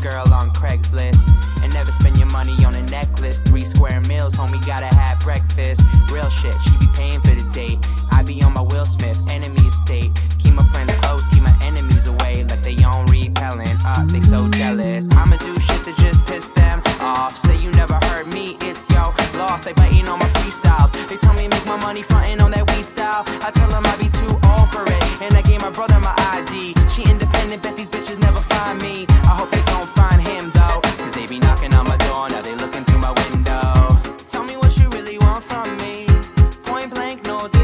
girl 0.00 0.32
on 0.32 0.50
Craigslist. 0.50 1.28
And 1.62 1.72
never 1.74 1.92
spend 1.92 2.16
your 2.18 2.30
money 2.30 2.64
on 2.64 2.74
a 2.74 2.82
necklace. 2.88 3.40
Three 3.42 3.64
square 3.64 4.00
meals, 4.02 4.34
homie, 4.34 4.64
gotta 4.66 4.94
have 4.94 5.20
breakfast. 5.20 5.82
Real 6.10 6.28
shit, 6.30 6.54
she 6.62 6.76
be 6.78 6.88
paying 6.94 7.20
for 7.20 7.34
the 7.34 7.48
date. 7.52 7.78
I 8.10 8.22
be 8.22 8.42
on 8.42 8.54
my 8.54 8.62
Will 8.62 8.86
Smith, 8.86 9.20
enemy 9.30 9.60
estate. 9.60 10.10
Keep 10.38 10.54
my 10.54 10.64
friends 10.64 10.92
close, 10.94 11.26
keep 11.28 11.42
my 11.42 11.56
enemies 11.62 12.06
away. 12.06 12.44
Like 12.44 12.62
they 12.62 12.76
on 12.82 13.06
repelling, 13.06 13.76
uh, 13.84 14.06
they 14.06 14.20
so 14.20 14.48
jealous. 14.48 15.08
I'ma 15.12 15.36
do 15.36 15.54
shit 15.58 15.84
to 15.84 15.94
just 16.02 16.26
piss 16.26 16.50
them 16.50 16.82
off. 17.00 17.36
Say 17.36 17.56
you 17.58 17.70
never 17.72 17.94
heard 18.08 18.26
me, 18.28 18.56
it's 18.60 18.88
yo 18.90 19.12
lost. 19.36 19.64
They 19.64 19.72
biting 19.74 20.08
on 20.08 20.18
my 20.18 20.30
freestyles. 20.40 20.92
They 21.08 21.16
tell 21.16 21.34
me 21.34 21.48
make 21.48 21.66
my 21.66 21.76
money 21.76 22.02
frontin' 22.02 22.40
on 22.40 22.50
that 22.52 22.66
weed 22.72 22.86
style. 22.86 23.24
I 23.46 23.50
tell 23.52 23.68
them 23.68 23.84
I 23.84 23.94
be 23.96 24.08
too 24.08 24.32
old 24.48 24.68
for 24.70 24.84
it. 24.86 25.02
And 25.22 25.36
I 25.36 25.42
gave 25.42 25.60
my 25.60 25.70
brother 25.70 26.00
my 26.00 26.14
ID. 26.36 26.74
She 26.88 27.02
independent, 27.10 27.62
bet 27.62 27.76
these 27.76 27.90
bitches 27.90 28.18
never 28.20 28.40
find 28.40 28.80
me. 28.80 29.06
I 29.24 29.34
hope 29.38 29.59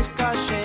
discussion. 0.06 0.55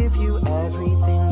give 0.00 0.16
you 0.16 0.40
everything 0.46 1.29